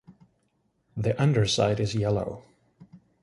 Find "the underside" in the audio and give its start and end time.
0.97-1.79